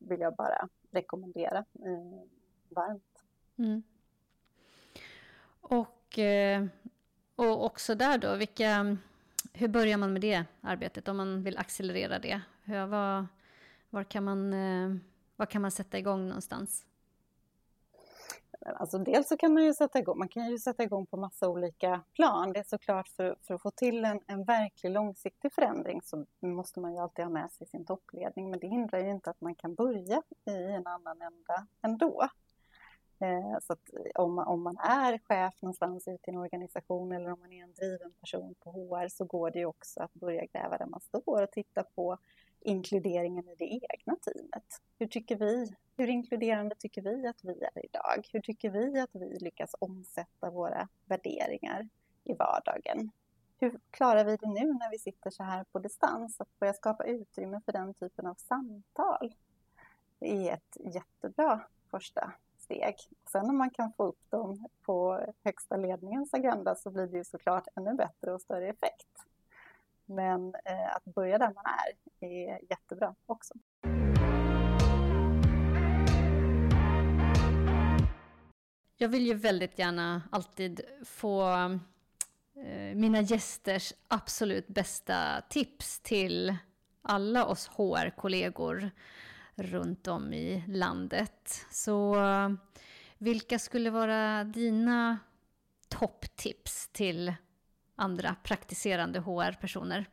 vill 0.00 0.20
jag 0.20 0.36
bara 0.36 0.68
rekommendera 0.90 1.58
eh, 1.58 2.22
varmt. 2.68 3.24
Mm. 3.56 3.82
Och 5.60 6.18
eh, 6.18 6.66
och 7.36 7.64
också 7.64 7.94
där 7.94 8.18
då, 8.18 8.34
vilka, 8.34 8.96
hur 9.52 9.68
börjar 9.68 9.98
man 9.98 10.12
med 10.12 10.22
det 10.22 10.44
arbetet 10.60 11.08
om 11.08 11.16
man 11.16 11.42
vill 11.42 11.58
accelerera 11.58 12.18
det? 12.18 12.40
Hur, 12.64 12.86
var, 12.86 13.26
var, 13.90 14.04
kan 14.04 14.24
man, 14.24 14.52
eh, 14.52 14.96
var 15.36 15.46
kan 15.46 15.62
man 15.62 15.70
sätta 15.70 15.98
igång 15.98 16.28
någonstans? 16.28 16.86
Alltså 18.64 18.98
dels 18.98 19.28
så 19.28 19.36
kan 19.36 19.54
man 19.54 19.64
ju 19.64 19.74
sätta 19.74 19.98
igång, 19.98 20.18
man 20.18 20.28
kan 20.28 20.50
ju 20.50 20.58
sätta 20.58 20.82
igång 20.82 21.06
på 21.06 21.16
massa 21.16 21.48
olika 21.48 22.02
plan. 22.12 22.52
Det 22.52 22.58
är 22.58 22.64
såklart 22.64 23.08
för, 23.08 23.36
för 23.46 23.54
att 23.54 23.62
få 23.62 23.70
till 23.70 24.04
en, 24.04 24.20
en 24.26 24.44
verklig 24.44 24.90
långsiktig 24.90 25.52
förändring 25.52 26.00
så 26.04 26.26
måste 26.40 26.80
man 26.80 26.92
ju 26.92 26.98
alltid 26.98 27.24
ha 27.24 27.32
med 27.32 27.52
sig 27.52 27.66
sin 27.66 27.84
toppledning. 27.84 28.50
Men 28.50 28.60
det 28.60 28.66
hindrar 28.66 28.98
ju 28.98 29.10
inte 29.10 29.30
att 29.30 29.40
man 29.40 29.54
kan 29.54 29.74
börja 29.74 30.22
i 30.44 30.72
en 30.72 30.86
annan 30.86 31.22
ända 31.22 31.66
ändå. 31.82 32.28
Eh, 33.18 33.58
så 33.62 33.72
att 33.72 33.94
eh, 33.94 34.22
om 34.22 34.34
man, 34.34 34.46
om 34.46 34.62
man 34.62 34.78
är 34.78 35.18
chef 35.18 35.62
någonstans 35.62 36.08
ute 36.08 36.30
i 36.30 36.34
en 36.34 36.40
organisation 36.40 37.12
eller 37.12 37.32
om 37.32 37.40
man 37.40 37.52
är 37.52 37.62
en 37.62 37.72
driven 37.72 38.12
person 38.20 38.54
på 38.60 38.70
HR 38.70 39.08
så 39.08 39.24
går 39.24 39.50
det 39.50 39.58
ju 39.58 39.66
också 39.66 40.00
att 40.00 40.14
börja 40.14 40.46
gräva 40.46 40.78
där 40.78 40.86
man 40.86 41.00
står 41.00 41.42
och 41.42 41.50
titta 41.50 41.82
på 41.82 42.18
inkluderingen 42.60 43.48
i 43.48 43.54
det 43.58 43.64
egna 43.64 44.16
teamet. 44.16 44.82
Hur 44.98 45.06
tycker 45.06 45.36
vi? 45.36 45.74
Hur 45.96 46.08
inkluderande 46.08 46.74
tycker 46.74 47.02
vi 47.02 47.26
att 47.26 47.44
vi 47.44 47.62
är 47.64 47.84
idag? 47.84 48.28
Hur 48.32 48.40
tycker 48.40 48.70
vi 48.70 49.00
att 49.00 49.10
vi 49.12 49.38
lyckas 49.38 49.74
omsätta 49.78 50.50
våra 50.50 50.88
värderingar 51.04 51.88
i 52.24 52.34
vardagen? 52.34 53.10
Hur 53.60 53.80
klarar 53.90 54.24
vi 54.24 54.36
det 54.36 54.48
nu 54.48 54.72
när 54.72 54.90
vi 54.90 54.98
sitter 54.98 55.30
så 55.30 55.42
här 55.42 55.64
på 55.64 55.78
distans? 55.78 56.40
Att 56.40 56.58
börja 56.58 56.72
skapa 56.74 57.04
utrymme 57.04 57.60
för 57.64 57.72
den 57.72 57.94
typen 57.94 58.26
av 58.26 58.34
samtal 58.34 59.34
är 60.20 60.52
ett 60.52 60.76
jättebra 60.94 61.60
första 61.90 62.32
steg. 62.66 62.94
Sen 63.32 63.50
om 63.50 63.58
man 63.58 63.70
kan 63.70 63.92
få 63.92 64.04
upp 64.04 64.30
dem 64.30 64.68
på 64.82 65.26
högsta 65.44 65.76
ledningens 65.76 66.34
agenda 66.34 66.74
så 66.74 66.90
blir 66.90 67.06
det 67.06 67.16
ju 67.16 67.24
såklart 67.24 67.68
ännu 67.76 67.94
bättre 67.94 68.32
och 68.32 68.40
större 68.40 68.68
effekt. 68.68 69.08
Men 70.06 70.54
eh, 70.64 70.96
att 70.96 71.04
börja 71.04 71.38
där 71.38 71.52
man 71.54 71.64
är 71.64 72.26
är 72.26 72.58
jättebra 72.70 73.14
också. 73.26 73.54
Jag 78.96 79.08
vill 79.08 79.26
ju 79.26 79.34
väldigt 79.34 79.78
gärna 79.78 80.22
alltid 80.30 80.80
få 81.04 81.42
eh, 82.54 82.94
mina 82.94 83.20
gästers 83.20 83.92
absolut 84.08 84.68
bästa 84.68 85.42
tips 85.48 86.00
till 86.00 86.56
alla 87.02 87.46
oss 87.46 87.68
HR-kollegor 87.68 88.90
runt 89.56 90.08
om 90.08 90.32
i 90.32 90.64
landet. 90.68 91.66
Så 91.70 92.16
vilka 93.18 93.58
skulle 93.58 93.90
vara 93.90 94.44
dina 94.44 95.18
topptips 95.88 96.88
till 96.88 97.34
andra 97.96 98.36
praktiserande 98.42 99.20
HR-personer? 99.20 100.06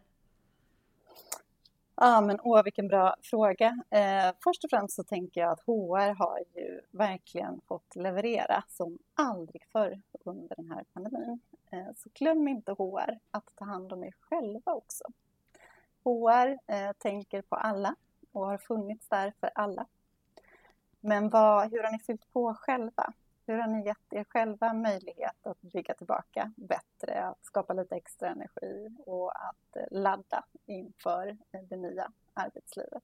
Ja, 1.96 2.22
men 2.22 2.40
åh, 2.44 2.64
vilken 2.64 2.88
bra 2.88 3.16
fråga. 3.22 3.84
Eh, 3.90 4.36
först 4.44 4.64
och 4.64 4.70
främst 4.70 4.96
så 4.96 5.04
tänker 5.04 5.42
jag 5.42 5.52
att 5.52 5.60
HR 5.66 6.14
har 6.14 6.40
ju 6.56 6.82
verkligen 6.92 7.62
fått 7.68 7.96
leverera 7.96 8.64
som 8.68 8.98
aldrig 9.14 9.68
förr 9.72 10.02
under 10.26 10.56
den 10.56 10.72
här 10.72 10.84
pandemin. 10.94 11.40
Eh, 11.72 11.88
så 11.96 12.10
glöm 12.14 12.48
inte 12.48 12.72
HR 12.72 13.20
att 13.32 13.56
ta 13.56 13.66
hand 13.66 13.94
om 13.94 14.04
er 14.04 14.14
själva 14.20 14.74
också. 14.74 15.04
HR 16.04 16.74
eh, 16.74 16.92
tänker 16.98 17.42
på 17.42 17.56
alla 17.56 17.96
och 18.34 18.48
har 18.48 18.58
funnits 18.58 19.10
där 19.10 19.34
för 19.40 19.52
alla. 19.56 19.86
Men 21.00 21.30
vad, 21.30 21.72
hur 21.72 21.84
har 21.84 21.92
ni 21.92 22.00
fyllt 22.00 22.34
på 22.34 22.54
själva? 22.54 23.14
Hur 23.48 23.58
har 23.58 23.68
ni 23.68 23.86
gett 23.86 24.14
er 24.14 24.24
själva 24.24 24.74
möjlighet 24.74 25.48
att 25.48 25.62
bygga 25.62 25.94
tillbaka 25.94 26.54
bättre, 26.56 27.24
att 27.24 27.46
skapa 27.46 27.74
lite 27.74 27.96
extra 27.96 28.30
energi 28.30 28.90
och 29.06 29.32
att 29.36 29.78
ladda 29.92 30.44
inför 30.66 31.38
det 31.70 31.76
nya 31.76 32.12
arbetslivet? 32.34 33.04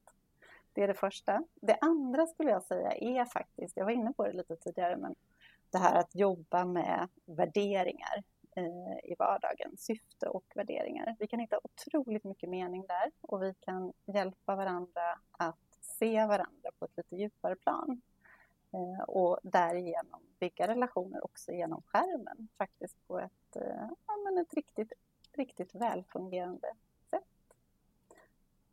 Det 0.73 0.83
är 0.83 0.87
det 0.87 0.93
första. 0.93 1.43
Det 1.61 1.77
andra 1.81 2.27
skulle 2.27 2.51
jag 2.51 2.63
säga 2.63 2.91
är 2.91 3.25
faktiskt, 3.25 3.77
jag 3.77 3.85
var 3.85 3.91
inne 3.91 4.13
på 4.13 4.23
det 4.23 4.33
lite 4.33 4.55
tidigare, 4.55 4.97
men 4.97 5.15
det 5.69 5.77
här 5.77 5.95
att 5.95 6.15
jobba 6.15 6.65
med 6.65 7.07
värderingar 7.25 8.23
Eh, 8.55 9.11
i 9.11 9.15
vardagen, 9.19 9.77
syfte 9.77 10.29
och 10.29 10.45
värderingar. 10.55 11.15
Vi 11.19 11.27
kan 11.27 11.39
hitta 11.39 11.59
otroligt 11.63 12.23
mycket 12.23 12.49
mening 12.49 12.85
där 12.87 13.11
och 13.21 13.43
vi 13.43 13.53
kan 13.59 13.93
hjälpa 14.05 14.55
varandra 14.55 15.19
att 15.31 15.77
se 15.81 16.25
varandra 16.25 16.71
på 16.79 16.85
ett 16.85 16.97
lite 16.97 17.15
djupare 17.15 17.55
plan 17.55 18.01
eh, 18.71 19.03
och 19.03 19.39
därigenom 19.43 20.21
bygga 20.39 20.67
relationer 20.67 21.25
också 21.25 21.51
genom 21.51 21.81
skärmen 21.81 22.47
faktiskt 22.57 23.07
på 23.07 23.19
ett, 23.19 23.55
eh, 23.55 23.89
ja, 24.07 24.17
men 24.23 24.37
ett 24.37 24.53
riktigt, 24.53 24.93
riktigt 25.33 25.75
välfungerande 25.75 26.73
sätt. 27.09 27.55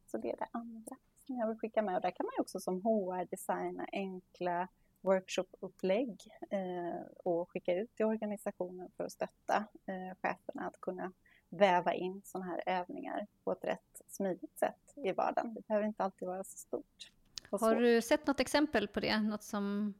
Så 0.06 0.18
det 0.18 0.32
är 0.32 0.36
det 0.36 0.48
andra 0.50 0.96
som 1.26 1.36
jag 1.36 1.48
vill 1.48 1.58
skicka 1.58 1.82
med 1.82 1.96
och 1.96 2.02
där 2.02 2.10
kan 2.10 2.26
man 2.26 2.32
ju 2.38 2.40
också 2.40 2.60
som 2.60 2.82
HR 2.82 3.24
designa 3.24 3.86
enkla 3.92 4.68
workshopupplägg 5.06 6.20
eh, 6.50 7.06
och 7.24 7.50
skicka 7.50 7.74
ut 7.74 7.96
till 7.96 8.06
organisationen 8.06 8.90
för 8.96 9.04
att 9.04 9.12
stötta 9.12 9.64
eh, 9.86 10.16
cheferna 10.22 10.66
att 10.66 10.80
kunna 10.80 11.12
väva 11.48 11.94
in 11.94 12.22
sådana 12.24 12.46
här 12.50 12.62
övningar 12.66 13.26
på 13.44 13.52
ett 13.52 13.64
rätt 13.64 14.02
smidigt 14.08 14.58
sätt 14.58 14.94
i 14.94 15.12
vardagen. 15.12 15.54
Det 15.54 15.66
behöver 15.66 15.86
inte 15.86 16.02
alltid 16.02 16.28
vara 16.28 16.44
så 16.44 16.58
stort. 16.58 17.12
Har 17.50 17.74
du 17.74 18.02
sett 18.02 18.26
något 18.26 18.40
exempel 18.40 18.88
på 18.88 19.00
det? 19.00 19.20
Något 19.20 19.42
som 19.42 19.94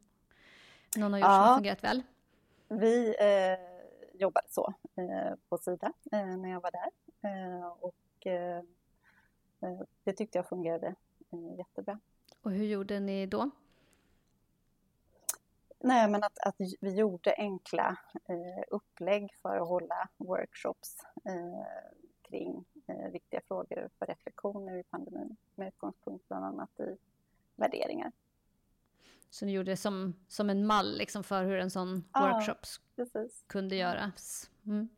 någon 0.97 1.13
har 1.13 1.19
gjort 1.19 1.27
ja, 1.27 1.35
som 1.35 1.47
har 1.49 1.55
fungerat 1.55 1.83
väl? 1.83 2.03
Vi 2.67 3.15
eh, 3.19 4.19
jobbade 4.19 4.47
så 4.49 4.73
eh, 4.95 5.35
på 5.49 5.57
Sida 5.57 5.93
eh, 6.11 6.37
när 6.37 6.49
jag 6.49 6.61
var 6.61 6.71
där. 6.71 6.89
Eh, 7.29 7.67
och 7.67 7.93
det 10.03 10.13
tyckte 10.13 10.37
jag 10.37 10.49
fungerade 10.49 10.95
jättebra. 11.57 11.99
Och 12.41 12.51
hur 12.51 12.65
gjorde 12.65 12.99
ni 12.99 13.25
då? 13.25 13.49
Nej, 15.79 16.09
men 16.09 16.23
att, 16.23 16.39
att 16.39 16.55
vi 16.79 16.95
gjorde 16.95 17.35
enkla 17.37 17.97
eh, 18.29 18.63
upplägg 18.67 19.33
för 19.41 19.57
att 19.57 19.67
hålla 19.67 20.09
workshops 20.17 20.97
eh, 21.25 21.65
kring 22.21 22.65
eh, 22.87 23.11
viktiga 23.11 23.41
frågor 23.47 23.89
för 23.99 24.05
reflektioner 24.05 24.77
i 24.77 24.83
pandemin 24.83 25.37
med 25.55 25.67
utgångspunkt 25.67 26.27
bland 26.27 26.45
annat 26.45 26.79
i 26.79 26.97
värderingar. 27.55 28.11
Så 29.29 29.45
ni 29.45 29.51
gjorde 29.51 29.71
det 29.71 29.77
som, 29.77 30.13
som 30.27 30.49
en 30.49 30.65
mall 30.65 30.97
liksom 30.97 31.23
för 31.23 31.43
hur 31.43 31.59
en 31.59 31.71
sån 31.71 32.03
ja, 32.13 32.33
workshop 32.33 32.81
precis. 32.95 33.43
kunde 33.47 33.75
göras? 33.75 34.49
Mm. 34.65 34.89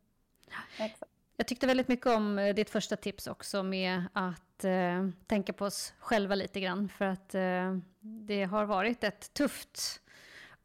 Exakt. 0.78 1.12
Jag 1.36 1.46
tyckte 1.46 1.66
väldigt 1.66 1.88
mycket 1.88 2.06
om 2.06 2.38
eh, 2.38 2.54
ditt 2.54 2.70
första 2.70 2.96
tips 2.96 3.26
också 3.26 3.62
med 3.62 4.04
att 4.12 4.64
eh, 4.64 5.08
tänka 5.26 5.52
på 5.52 5.64
oss 5.64 5.94
själva 5.98 6.34
lite 6.34 6.60
grann. 6.60 6.88
För 6.88 7.04
att 7.04 7.34
eh, 7.34 7.76
det 8.00 8.44
har 8.44 8.64
varit 8.64 9.04
ett 9.04 9.34
tufft 9.34 10.02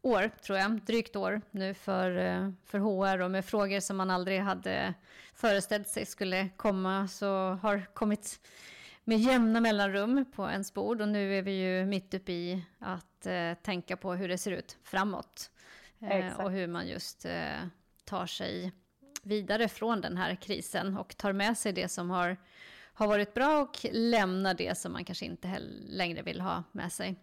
år, 0.06 0.30
tror 0.42 0.58
jag, 0.58 0.80
drygt 0.80 1.16
år 1.16 1.40
nu 1.50 1.74
för, 1.74 2.16
eh, 2.16 2.50
för 2.64 2.78
HR 2.78 3.20
och 3.20 3.30
med 3.30 3.44
frågor 3.44 3.80
som 3.80 3.96
man 3.96 4.10
aldrig 4.10 4.40
hade 4.40 4.94
föreställt 5.34 5.88
sig 5.88 6.06
skulle 6.06 6.48
komma 6.56 7.08
så 7.08 7.58
har 7.62 7.86
kommit 7.94 8.40
med 9.04 9.18
jämna 9.18 9.60
mellanrum 9.60 10.24
på 10.32 10.50
ens 10.50 10.74
bord 10.74 11.00
och 11.00 11.08
nu 11.08 11.38
är 11.38 11.42
vi 11.42 11.52
ju 11.52 11.86
mitt 11.86 12.14
uppe 12.14 12.32
i 12.32 12.62
att 12.78 13.26
eh, 13.26 13.54
tänka 13.62 13.96
på 13.96 14.14
hur 14.14 14.28
det 14.28 14.38
ser 14.38 14.50
ut 14.50 14.78
framåt. 14.82 15.50
Eh, 16.00 16.40
och 16.40 16.50
hur 16.50 16.66
man 16.66 16.88
just 16.88 17.24
eh, 17.24 17.66
tar 18.04 18.26
sig 18.26 18.72
vidare 19.22 19.68
från 19.68 20.00
den 20.00 20.16
här 20.16 20.34
krisen 20.34 20.96
och 20.96 21.16
tar 21.16 21.32
med 21.32 21.58
sig 21.58 21.72
det 21.72 21.88
som 21.88 22.10
har, 22.10 22.36
har 22.92 23.06
varit 23.06 23.34
bra 23.34 23.60
och 23.60 23.86
lämnar 23.92 24.54
det 24.54 24.78
som 24.78 24.92
man 24.92 25.04
kanske 25.04 25.24
inte 25.24 25.58
längre 25.88 26.22
vill 26.22 26.40
ha 26.40 26.64
med 26.72 26.92
sig. 26.92 27.16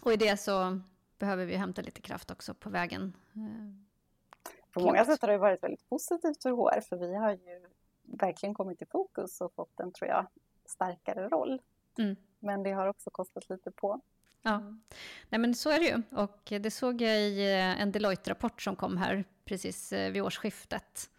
Och 0.00 0.12
i 0.12 0.16
det 0.16 0.36
så 0.36 0.80
behöver 1.18 1.46
vi 1.46 1.56
hämta 1.56 1.82
lite 1.82 2.00
kraft 2.00 2.30
också 2.30 2.54
på 2.54 2.70
vägen. 2.70 3.12
På 4.72 4.80
många 4.80 5.04
sätt 5.04 5.22
har 5.22 5.28
det 5.28 5.38
varit 5.38 5.62
väldigt 5.62 5.88
positivt 5.88 6.42
för 6.42 6.50
HR 6.50 6.80
för 6.80 6.96
vi 6.96 7.14
har 7.14 7.30
ju 7.30 7.66
verkligen 8.02 8.54
kommit 8.54 8.82
i 8.82 8.86
fokus 8.86 9.40
och 9.40 9.54
fått 9.54 9.80
en, 9.80 9.92
tror 9.92 10.10
jag, 10.10 10.26
starkare 10.66 11.28
roll. 11.28 11.62
Mm. 11.98 12.16
Men 12.38 12.62
det 12.62 12.72
har 12.72 12.86
också 12.86 13.10
kostat 13.10 13.50
lite 13.50 13.70
på. 13.70 14.00
Ja, 14.42 14.62
Nej, 15.28 15.38
men 15.38 15.54
så 15.54 15.70
är 15.70 15.78
det 15.78 15.84
ju. 15.84 16.02
Och 16.22 16.60
det 16.60 16.70
såg 16.70 17.02
jag 17.02 17.20
i 17.20 17.52
eh, 17.52 17.80
en 17.80 17.92
Deloitte-rapport 17.92 18.62
som 18.62 18.76
kom 18.76 18.96
här 18.96 19.24
precis 19.44 19.92
eh, 19.92 20.12
vid 20.12 20.22
årsskiftet 20.22 21.10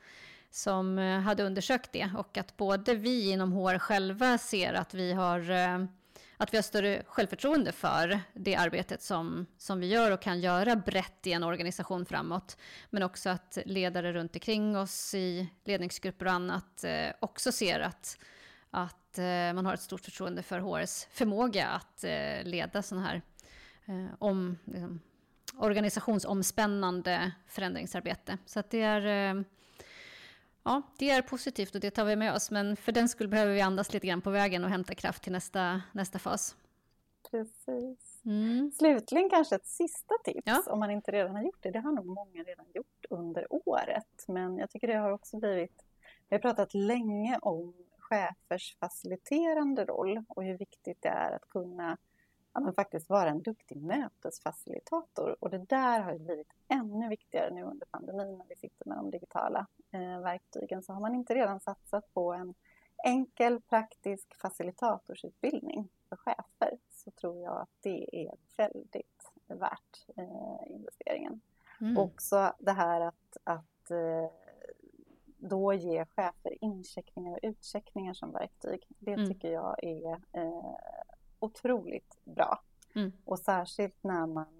som 0.49 0.99
eh, 0.99 1.19
hade 1.19 1.43
undersökt 1.43 1.91
det 1.91 2.11
och 2.17 2.37
att 2.37 2.57
både 2.57 2.95
vi 2.95 3.31
inom 3.31 3.51
HR 3.53 3.77
själva 3.77 4.37
ser 4.37 4.73
att 4.73 4.93
vi 4.93 5.13
har 5.13 5.39
att 6.41 6.53
vi 6.53 6.57
har 6.57 6.61
större 6.61 7.03
självförtroende 7.07 7.71
för 7.71 8.19
det 8.33 8.55
arbetet 8.55 9.01
som, 9.01 9.45
som 9.57 9.79
vi 9.79 9.87
gör 9.87 10.11
och 10.11 10.21
kan 10.21 10.39
göra 10.39 10.75
brett 10.75 11.27
i 11.27 11.31
en 11.31 11.43
organisation 11.43 12.05
framåt. 12.05 12.57
Men 12.89 13.03
också 13.03 13.29
att 13.29 13.57
ledare 13.65 14.13
runt 14.13 14.35
omkring 14.35 14.77
oss 14.77 15.13
i 15.13 15.49
ledningsgrupper 15.65 16.25
och 16.25 16.31
annat 16.31 16.83
eh, 16.83 17.09
också 17.19 17.51
ser 17.51 17.79
att, 17.79 18.17
att 18.69 19.17
eh, 19.17 19.53
man 19.53 19.65
har 19.65 19.73
ett 19.73 19.81
stort 19.81 20.05
förtroende 20.05 20.43
för 20.43 20.59
HRs 20.59 21.07
förmåga 21.11 21.67
att 21.67 22.03
eh, 22.03 22.43
leda 22.43 22.81
sådana 22.81 23.07
här 23.07 23.21
eh, 23.85 24.13
om, 24.19 24.57
liksom, 24.65 24.99
organisationsomspännande 25.57 27.31
förändringsarbete. 27.47 28.37
Så 28.45 28.59
att 28.59 28.69
det 28.69 28.81
är 28.81 29.35
eh, 29.35 29.41
Ja, 30.63 30.81
det 30.97 31.09
är 31.09 31.21
positivt 31.21 31.75
och 31.75 31.81
det 31.81 31.91
tar 31.91 32.05
vi 32.05 32.15
med 32.15 32.33
oss. 32.33 32.51
Men 32.51 32.75
för 32.75 32.91
den 32.91 33.09
skull 33.09 33.27
behöver 33.27 33.53
vi 33.53 33.61
andas 33.61 33.93
lite 33.93 34.07
grann 34.07 34.21
på 34.21 34.29
vägen 34.29 34.63
och 34.63 34.69
hämta 34.69 34.95
kraft 34.95 35.23
till 35.23 35.31
nästa, 35.31 35.81
nästa 35.91 36.19
fas. 36.19 36.55
Precis. 37.31 38.21
Mm. 38.25 38.71
Slutligen 38.71 39.29
kanske 39.29 39.55
ett 39.55 39.67
sista 39.67 40.15
tips, 40.23 40.41
ja. 40.45 40.63
om 40.67 40.79
man 40.79 40.91
inte 40.91 41.11
redan 41.11 41.35
har 41.35 41.43
gjort 41.43 41.63
det. 41.63 41.71
Det 41.71 41.79
har 41.79 41.91
nog 41.91 42.05
många 42.05 42.43
redan 42.43 42.65
gjort 42.73 43.05
under 43.09 43.47
året. 43.49 44.25
Men 44.27 44.57
jag 44.57 44.69
tycker 44.69 44.87
det 44.87 44.97
har 44.97 45.11
också 45.11 45.37
blivit... 45.37 45.85
Vi 46.29 46.35
har 46.35 46.41
pratat 46.41 46.73
länge 46.73 47.39
om 47.41 47.73
chefers 47.97 48.77
faciliterande 48.79 49.85
roll 49.85 50.23
och 50.27 50.43
hur 50.43 50.57
viktigt 50.57 51.01
det 51.01 51.09
är 51.09 51.31
att 51.31 51.49
kunna 51.49 51.97
ja, 52.53 52.59
men 52.59 52.73
faktiskt 52.73 53.09
vara 53.09 53.29
en 53.29 53.41
duktig 53.41 53.77
mötesfacilitator. 53.77 55.35
Och 55.39 55.49
det 55.49 55.57
där 55.57 55.99
har 55.99 56.17
blivit 56.17 56.53
ännu 56.67 57.09
viktigare 57.09 57.53
nu 57.53 57.63
under 57.63 57.85
pandemin 57.85 58.37
när 58.37 58.45
vi 58.49 58.55
sitter 58.55 58.89
med 58.89 58.97
de 58.97 59.11
digitala 59.11 59.67
verktygen. 59.97 60.83
Så 60.83 60.93
har 60.93 61.01
man 61.01 61.15
inte 61.15 61.35
redan 61.35 61.59
satsat 61.59 62.13
på 62.13 62.33
en 62.33 62.53
enkel 63.03 63.61
praktisk 63.61 64.35
facilitatorsutbildning 64.41 65.89
för 66.09 66.15
chefer 66.15 66.77
så 66.89 67.11
tror 67.11 67.43
jag 67.43 67.61
att 67.61 67.69
det 67.81 68.25
är 68.25 68.35
väldigt 68.57 69.31
värt 69.47 70.05
eh, 70.17 70.71
investeringen. 70.71 71.41
Mm. 71.81 71.97
Också 71.97 72.53
det 72.59 72.71
här 72.71 73.01
att, 73.01 73.37
att 73.43 73.91
eh, 73.91 74.31
då 75.37 75.73
ge 75.73 76.05
chefer 76.05 76.63
incheckningar 76.63 77.31
och 77.31 77.39
utcheckningar 77.41 78.13
som 78.13 78.31
verktyg. 78.31 78.85
Det 78.99 79.13
mm. 79.13 79.27
tycker 79.27 79.51
jag 79.51 79.83
är 79.83 80.11
eh, 80.33 80.75
otroligt 81.39 82.17
bra. 82.23 82.61
Mm. 82.95 83.11
Och 83.25 83.39
särskilt 83.39 84.03
när 84.03 84.25
man 84.25 84.58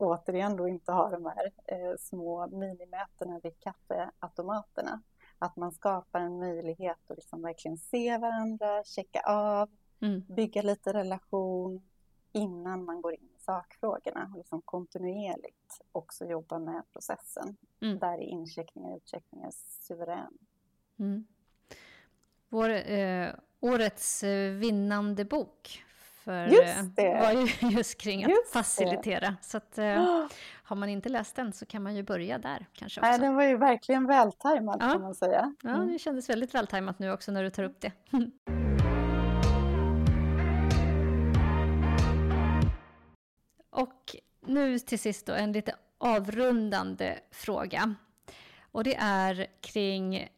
återigen 0.00 0.56
då 0.56 0.68
inte 0.68 0.92
har 0.92 1.10
de 1.10 1.26
här 1.26 1.52
eh, 1.66 1.96
små 1.98 2.46
minimötena 2.46 3.40
vid 3.42 3.60
kaffeautomaterna. 3.60 5.02
Att 5.38 5.56
man 5.56 5.72
skapar 5.72 6.20
en 6.20 6.38
möjlighet 6.38 7.10
att 7.10 7.16
liksom 7.16 7.42
verkligen 7.42 7.78
se 7.78 8.18
varandra, 8.18 8.84
checka 8.84 9.20
av, 9.26 9.68
mm. 10.00 10.24
bygga 10.28 10.62
lite 10.62 10.92
relation 10.92 11.82
innan 12.32 12.84
man 12.84 13.02
går 13.02 13.14
in 13.14 13.28
i 13.36 13.40
sakfrågorna 13.40 14.30
och 14.32 14.38
liksom 14.38 14.62
kontinuerligt 14.62 15.80
också 15.92 16.24
jobba 16.24 16.58
med 16.58 16.82
processen. 16.92 17.56
Mm. 17.80 17.98
Där 17.98 18.12
är 18.12 18.22
incheckningar 18.22 18.90
och 18.90 18.96
utcheckningar 18.96 19.50
suverän. 19.80 20.38
Mm. 20.98 21.26
Vår, 22.48 22.70
eh, 22.70 23.34
årets 23.60 24.22
eh, 24.22 24.52
vinnande 24.52 25.24
bok 25.24 25.84
för 26.24 26.46
just 26.46 26.78
eh, 26.78 26.84
det. 26.96 27.20
var 27.20 27.32
ju 27.32 27.68
just 27.76 28.00
kring 28.00 28.24
att 28.24 28.30
just 28.30 28.52
facilitera. 28.52 29.30
Det. 29.30 29.36
Så 29.40 29.56
att, 29.56 29.78
eh, 29.78 29.84
har 30.62 30.76
man 30.76 30.88
inte 30.88 31.08
läst 31.08 31.36
den 31.36 31.52
så 31.52 31.66
kan 31.66 31.82
man 31.82 31.96
ju 31.96 32.02
börja 32.02 32.38
där 32.38 32.66
kanske 32.72 33.00
också. 33.00 33.10
Nej, 33.10 33.18
den 33.18 33.34
var 33.34 33.44
ju 33.44 33.56
verkligen 33.56 34.06
vältajmad 34.06 34.76
ja. 34.80 34.92
kan 34.92 35.00
man 35.00 35.14
säga. 35.14 35.54
Mm. 35.64 35.80
Ja, 35.80 35.92
det 35.92 35.98
kändes 35.98 36.30
väldigt 36.30 36.54
vältajmat 36.54 36.98
nu 36.98 37.12
också 37.12 37.32
när 37.32 37.42
du 37.42 37.50
tar 37.50 37.64
upp 37.64 37.80
det. 37.80 37.92
Och 43.70 44.16
nu 44.40 44.78
till 44.78 44.98
sist 44.98 45.26
då 45.26 45.32
en 45.32 45.52
lite 45.52 45.74
avrundande 45.98 47.18
fråga. 47.30 47.94
Och 48.72 48.84
det 48.84 48.96
är 49.00 49.46
kring 49.60 50.28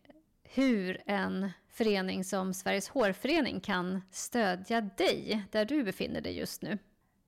hur 0.43 1.03
en 1.07 1.51
förening 1.73 2.25
som 2.25 2.55
Sveriges 2.55 2.89
hårförening 2.89 3.61
kan 3.61 4.03
stödja 4.11 4.81
dig 4.81 5.43
där 5.51 5.65
du 5.65 5.85
befinner 5.85 6.21
dig 6.21 6.39
just 6.39 6.63
nu? 6.63 6.79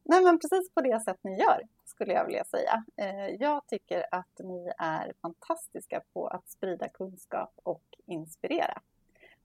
Nej, 0.02 0.24
men 0.24 0.38
precis 0.38 0.70
på 0.70 0.80
det 0.80 1.00
sätt 1.00 1.18
ni 1.22 1.38
gör 1.38 1.62
skulle 1.84 2.12
jag 2.12 2.26
vilja 2.26 2.44
säga. 2.44 2.84
Eh, 2.96 3.28
jag 3.28 3.66
tycker 3.66 4.06
att 4.10 4.38
ni 4.38 4.72
är 4.78 5.12
fantastiska 5.22 6.02
på 6.12 6.26
att 6.26 6.48
sprida 6.48 6.88
kunskap 6.88 7.52
och 7.62 7.84
inspirera 8.06 8.82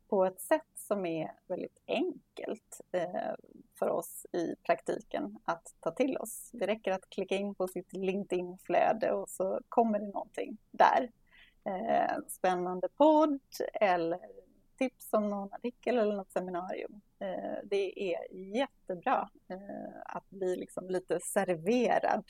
på 0.10 0.26
ett 0.26 0.42
sätt 0.42 0.68
som 0.76 1.06
är 1.06 1.32
väldigt 1.48 1.78
enkelt 1.88 2.82
eh, 2.92 3.34
för 3.80 3.90
oss 3.90 4.26
i 4.32 4.56
praktiken 4.64 5.38
att 5.46 5.76
ta 5.80 5.92
till 5.92 6.18
oss. 6.18 6.50
Det 6.54 6.68
räcker 6.68 6.92
att 6.92 7.10
klicka 7.10 7.36
in 7.36 7.56
på 7.56 7.68
sitt 7.68 7.94
LinkedIn-flöde 7.94 9.12
och 9.12 9.30
så 9.30 9.62
kommer 9.70 10.00
det 10.00 10.06
någonting 10.06 10.58
där. 10.72 11.12
Eh, 11.64 12.18
spännande 12.28 12.88
podd 12.98 13.40
eller 13.74 14.20
tips 14.80 15.14
om 15.14 15.30
någon 15.30 15.54
artikel 15.54 15.98
eller 15.98 16.16
något 16.16 16.32
seminarium. 16.32 17.02
Eh, 17.20 17.58
det 17.64 18.14
är 18.14 18.34
jättebra 18.34 19.30
eh, 19.48 20.02
att 20.06 20.30
bli 20.30 20.56
liksom 20.56 20.90
lite 20.90 21.20
serverad 21.20 22.24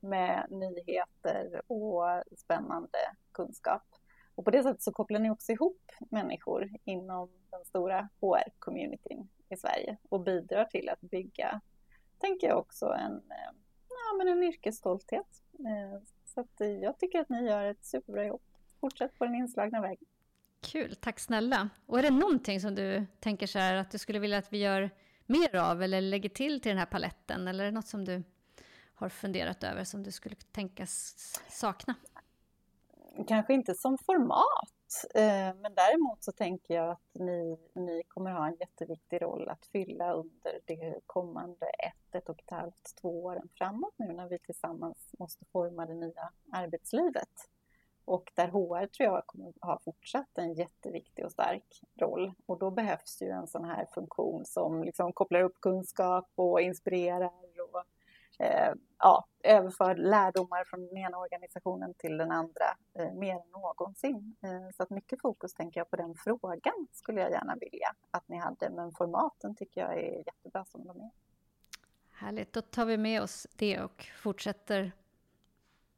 med 0.00 0.46
nyheter 0.50 1.62
och 1.66 2.22
spännande 2.36 2.98
kunskap. 3.32 3.82
Och 4.34 4.44
på 4.44 4.50
det 4.50 4.62
sättet 4.62 4.82
så 4.82 4.92
kopplar 4.92 5.20
ni 5.20 5.30
också 5.30 5.52
ihop 5.52 5.92
människor 5.98 6.70
inom 6.84 7.30
den 7.50 7.64
stora 7.64 8.08
HR-communityn 8.20 9.28
i 9.48 9.56
Sverige 9.56 9.96
och 10.08 10.20
bidrar 10.20 10.64
till 10.64 10.88
att 10.88 11.00
bygga, 11.00 11.60
tänker 12.18 12.48
jag 12.48 12.58
också, 12.58 12.86
en, 12.86 13.12
eh, 13.12 13.52
ja, 13.88 14.16
men 14.18 14.28
en 14.28 14.42
yrkesstolthet. 14.42 15.42
Så 16.24 16.40
att 16.40 16.60
jag 16.82 16.98
tycker 16.98 17.20
att 17.20 17.28
ni 17.28 17.46
gör 17.46 17.64
ett 17.64 17.84
superbra 17.84 18.24
jobb. 18.24 18.42
Fortsätt 18.80 19.18
på 19.18 19.24
den 19.24 19.34
inslagna 19.34 19.80
vägen. 19.80 20.08
Kul, 20.60 20.96
tack 20.96 21.20
snälla. 21.20 21.68
Och 21.86 21.98
är 21.98 22.02
det 22.02 22.10
någonting 22.10 22.60
som 22.60 22.74
du 22.74 23.06
tänker 23.20 23.46
så 23.46 23.58
här 23.58 23.74
att 23.74 23.90
du 23.90 23.98
skulle 23.98 24.18
vilja 24.18 24.38
att 24.38 24.52
vi 24.52 24.58
gör 24.58 24.90
mer 25.26 25.56
av 25.56 25.82
eller 25.82 26.00
lägger 26.00 26.28
till 26.28 26.60
till 26.60 26.70
den 26.70 26.78
här 26.78 26.86
paletten? 26.86 27.48
Eller 27.48 27.64
är 27.64 27.68
det 27.68 27.74
något 27.74 27.88
som 27.88 28.04
du 28.04 28.22
har 28.94 29.08
funderat 29.08 29.64
över 29.64 29.84
som 29.84 30.02
du 30.02 30.10
skulle 30.12 30.34
tänkas 30.34 31.14
sakna? 31.48 31.94
Kanske 33.28 33.54
inte 33.54 33.74
som 33.74 33.98
format, 33.98 35.14
eh, 35.14 35.60
men 35.60 35.74
däremot 35.74 36.24
så 36.24 36.32
tänker 36.32 36.74
jag 36.74 36.90
att 36.90 37.10
ni, 37.12 37.58
ni 37.74 38.02
kommer 38.08 38.30
ha 38.30 38.46
en 38.46 38.56
jätteviktig 38.60 39.22
roll 39.22 39.48
att 39.48 39.66
fylla 39.66 40.12
under 40.12 40.60
det 40.64 41.00
kommande 41.06 41.66
ett, 41.66 42.14
ett 42.14 42.28
och 42.28 42.40
ett 42.40 42.50
halvt, 42.50 42.96
två 43.00 43.24
åren 43.24 43.48
framåt 43.54 43.94
nu 43.96 44.12
när 44.12 44.28
vi 44.28 44.38
tillsammans 44.38 44.96
måste 45.18 45.44
forma 45.52 45.86
det 45.86 45.94
nya 45.94 46.32
arbetslivet. 46.52 47.48
Och 48.10 48.32
där 48.34 48.48
HR 48.48 48.86
tror 48.86 49.08
jag 49.08 49.26
kommer 49.26 49.52
ha 49.60 49.78
fortsatt 49.84 50.38
en 50.38 50.54
jätteviktig 50.54 51.24
och 51.24 51.32
stark 51.32 51.80
roll. 52.00 52.32
Och 52.46 52.58
då 52.58 52.70
behövs 52.70 53.22
ju 53.22 53.28
en 53.28 53.46
sån 53.46 53.64
här 53.64 53.86
funktion 53.94 54.44
som 54.46 54.84
liksom 54.84 55.12
kopplar 55.12 55.40
upp 55.40 55.60
kunskap 55.60 56.32
och 56.34 56.60
inspirerar 56.60 57.30
och 57.72 57.84
eh, 58.44 58.74
ja, 58.98 59.26
överför 59.42 59.94
lärdomar 59.94 60.64
från 60.64 60.86
den 60.86 60.96
ena 60.96 61.18
organisationen 61.18 61.94
till 61.94 62.16
den 62.16 62.30
andra 62.30 62.64
eh, 62.98 63.12
mer 63.12 63.34
än 63.34 63.50
någonsin. 63.52 64.36
Eh, 64.42 64.74
så 64.76 64.82
att 64.82 64.90
mycket 64.90 65.20
fokus 65.20 65.54
tänker 65.54 65.80
jag 65.80 65.90
på 65.90 65.96
den 65.96 66.14
frågan 66.14 66.86
skulle 66.92 67.20
jag 67.20 67.30
gärna 67.30 67.56
vilja 67.60 67.94
att 68.10 68.28
ni 68.28 68.36
hade. 68.36 68.70
Men 68.70 68.92
formaten 68.92 69.54
tycker 69.54 69.80
jag 69.80 69.98
är 69.98 70.22
jättebra 70.26 70.64
som 70.64 70.86
de 70.86 71.00
är. 71.00 71.10
Härligt, 72.12 72.52
då 72.52 72.62
tar 72.62 72.84
vi 72.84 72.96
med 72.96 73.22
oss 73.22 73.46
det 73.56 73.80
och 73.80 74.06
fortsätter 74.22 74.92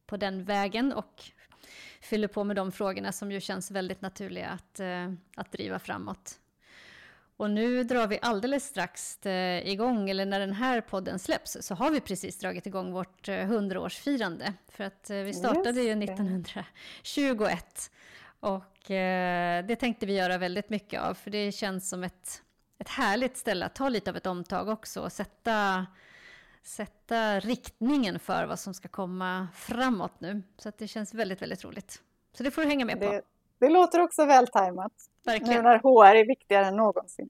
på 0.07 0.16
den 0.16 0.44
vägen 0.44 0.92
och 0.92 1.22
fyller 2.01 2.29
på 2.29 2.44
med 2.44 2.57
de 2.57 2.72
frågorna 2.72 3.12
som 3.12 3.33
ju 3.33 3.40
känns 3.40 3.70
väldigt 3.70 4.01
naturliga 4.01 4.48
att, 4.48 4.81
eh, 4.81 5.12
att 5.37 5.53
driva 5.53 5.79
framåt. 5.79 6.38
Och 7.37 7.51
nu 7.51 7.85
drar 7.85 8.07
vi 8.07 8.18
alldeles 8.22 8.64
strax 8.64 9.27
eh, 9.27 9.68
igång, 9.68 10.11
eller 10.11 10.27
när 10.27 10.40
den 10.40 10.53
här 10.53 10.81
podden 10.81 11.18
släpps, 11.18 11.57
så 11.61 11.75
har 11.75 11.90
vi 11.90 12.01
precis 12.01 12.38
dragit 12.38 12.66
igång 12.66 12.92
vårt 12.92 13.29
100-årsfirande. 13.29 14.44
Eh, 14.44 14.53
För 14.68 14.85
att 14.85 15.11
vi 15.11 15.35
startade 15.35 15.83
ju 15.83 16.03
1921. 16.03 17.90
Och 18.40 18.85
det 19.66 19.77
tänkte 19.81 20.07
vi 20.07 20.16
göra 20.16 20.38
väldigt 20.38 20.70
mycket 20.70 21.01
av, 21.01 21.14
för 21.14 21.31
det 21.31 21.53
känns 21.53 21.88
som 21.88 22.05
ett, 22.05 22.42
ett 22.79 22.88
härligt 22.88 23.37
ställe 23.37 23.66
att 23.66 23.75
ta 23.75 23.88
lite 23.88 24.11
av 24.11 24.16
ett 24.16 24.27
omtag 24.27 24.68
också 24.68 25.01
och 25.01 25.12
sätta 25.12 25.87
sätta 26.62 27.40
riktningen 27.40 28.18
för 28.18 28.46
vad 28.46 28.59
som 28.59 28.75
ska 28.75 28.88
komma 28.88 29.48
framåt 29.55 30.20
nu. 30.20 30.42
Så 30.59 30.68
att 30.68 30.79
det 30.79 30.88
känns 30.88 31.14
väldigt, 31.14 31.42
väldigt 31.42 31.64
roligt. 31.64 32.03
Så 32.37 32.42
det 32.42 32.51
får 32.51 32.62
du 32.62 32.68
hänga 32.68 32.85
med 32.85 32.98
det, 33.01 33.07
på. 33.07 33.20
Det 33.59 33.68
låter 33.68 34.01
också 34.01 34.25
vältajmat. 34.25 34.92
Verkligen. 35.25 35.57
Nu 35.57 35.62
när 35.62 35.79
HR 35.79 36.16
är 36.16 36.27
viktigare 36.27 36.66
än 36.66 36.77
någonsin. 36.77 37.29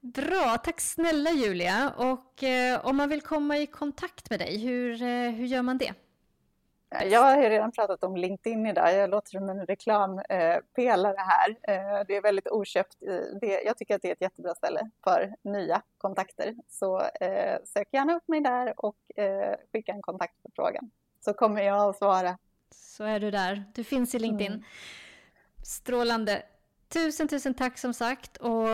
Bra, 0.00 0.58
tack 0.64 0.80
snälla 0.80 1.30
Julia. 1.30 1.92
Och 1.96 2.42
eh, 2.42 2.86
om 2.86 2.96
man 2.96 3.08
vill 3.08 3.20
komma 3.20 3.58
i 3.58 3.66
kontakt 3.66 4.30
med 4.30 4.38
dig, 4.38 4.58
hur, 4.58 5.02
eh, 5.02 5.30
hur 5.30 5.46
gör 5.46 5.62
man 5.62 5.78
det? 5.78 5.94
Jag 7.02 7.20
har 7.20 7.50
redan 7.50 7.72
pratat 7.72 8.04
om 8.04 8.16
LinkedIn 8.16 8.66
idag. 8.66 8.94
Jag 8.94 9.10
låter 9.10 9.30
som 9.30 9.48
en 9.48 9.66
reklampelare 9.66 11.16
här. 11.16 11.50
Eh, 11.62 12.06
det 12.06 12.16
är 12.16 12.22
väldigt 12.22 12.48
oköpt. 12.48 12.96
Jag 13.64 13.78
tycker 13.78 13.94
att 13.94 14.02
det 14.02 14.08
är 14.08 14.12
ett 14.12 14.20
jättebra 14.20 14.54
ställe 14.54 14.90
för 15.04 15.34
nya 15.42 15.82
kontakter. 15.98 16.54
Så 16.68 17.00
eh, 17.00 17.58
sök 17.64 17.88
gärna 17.92 18.16
upp 18.16 18.28
mig 18.28 18.40
där 18.40 18.84
och 18.84 18.96
eh, 19.16 19.56
skicka 19.72 19.92
en 19.92 20.02
kontaktförfrågan. 20.02 20.90
Så 21.20 21.34
kommer 21.34 21.62
jag 21.62 21.88
att 21.90 21.98
svara. 21.98 22.38
Så 22.70 23.04
är 23.04 23.20
du 23.20 23.30
där. 23.30 23.64
Du 23.74 23.84
finns 23.84 24.14
i 24.14 24.18
LinkedIn. 24.18 24.52
Mm. 24.52 24.64
Strålande. 25.64 26.42
Tusen, 26.94 27.28
tusen 27.28 27.54
tack 27.54 27.78
som 27.78 27.94
sagt 27.94 28.36
och 28.36 28.68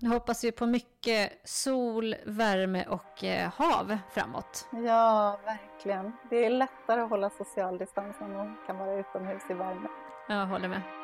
nu 0.00 0.08
hoppas 0.08 0.44
vi 0.44 0.52
på 0.52 0.66
mycket 0.66 1.32
sol, 1.44 2.14
värme 2.24 2.86
och 2.88 3.24
eh, 3.24 3.50
hav 3.56 3.98
framåt. 4.10 4.68
Ja, 4.86 5.40
verkligen. 5.44 6.12
Det 6.30 6.44
är 6.44 6.50
lättare 6.50 7.00
att 7.00 7.10
hålla 7.10 7.30
social 7.30 7.78
distans 7.78 8.16
när 8.20 8.28
man 8.28 8.56
kan 8.66 8.78
vara 8.78 8.94
utomhus 8.94 9.42
i 9.50 9.54
värme. 9.54 9.88
Jag 10.28 10.46
håller 10.46 10.68
med. 10.68 11.03